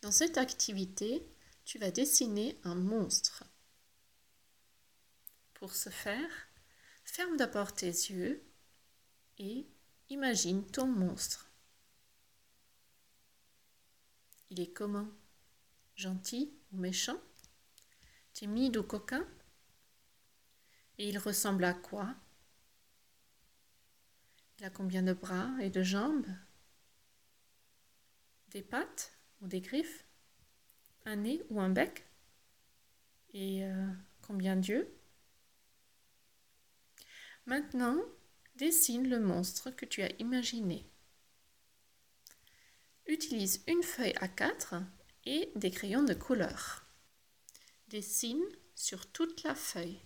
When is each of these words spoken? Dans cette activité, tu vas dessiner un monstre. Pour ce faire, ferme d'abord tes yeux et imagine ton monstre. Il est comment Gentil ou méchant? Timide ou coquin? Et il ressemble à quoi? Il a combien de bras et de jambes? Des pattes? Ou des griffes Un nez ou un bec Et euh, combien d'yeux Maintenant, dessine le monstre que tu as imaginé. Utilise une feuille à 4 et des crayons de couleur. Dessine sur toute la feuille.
Dans 0.00 0.12
cette 0.12 0.38
activité, 0.38 1.28
tu 1.64 1.78
vas 1.78 1.90
dessiner 1.90 2.58
un 2.62 2.76
monstre. 2.76 3.44
Pour 5.54 5.74
ce 5.74 5.90
faire, 5.90 6.30
ferme 7.04 7.36
d'abord 7.36 7.74
tes 7.74 7.86
yeux 7.86 8.42
et 9.38 9.66
imagine 10.08 10.64
ton 10.70 10.86
monstre. 10.86 11.50
Il 14.50 14.60
est 14.60 14.72
comment 14.72 15.08
Gentil 15.96 16.54
ou 16.72 16.78
méchant? 16.78 17.20
Timide 18.32 18.76
ou 18.76 18.84
coquin? 18.84 19.26
Et 20.98 21.08
il 21.08 21.18
ressemble 21.18 21.64
à 21.64 21.74
quoi? 21.74 22.14
Il 24.58 24.64
a 24.64 24.70
combien 24.70 25.02
de 25.02 25.12
bras 25.12 25.50
et 25.60 25.70
de 25.70 25.82
jambes? 25.82 26.28
Des 28.50 28.62
pattes? 28.62 29.17
Ou 29.40 29.46
des 29.46 29.60
griffes 29.60 30.04
Un 31.04 31.16
nez 31.16 31.42
ou 31.50 31.60
un 31.60 31.70
bec 31.70 32.04
Et 33.32 33.64
euh, 33.64 33.86
combien 34.22 34.56
d'yeux 34.56 34.88
Maintenant, 37.46 37.98
dessine 38.56 39.08
le 39.08 39.20
monstre 39.20 39.70
que 39.70 39.86
tu 39.86 40.02
as 40.02 40.12
imaginé. 40.18 40.84
Utilise 43.06 43.64
une 43.66 43.82
feuille 43.82 44.12
à 44.20 44.28
4 44.28 44.74
et 45.24 45.50
des 45.54 45.70
crayons 45.70 46.02
de 46.02 46.12
couleur. 46.12 46.84
Dessine 47.88 48.44
sur 48.74 49.10
toute 49.10 49.42
la 49.44 49.54
feuille. 49.54 50.02